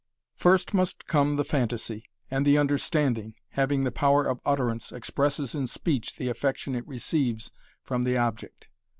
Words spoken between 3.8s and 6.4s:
the power of utterance, expresses in speech the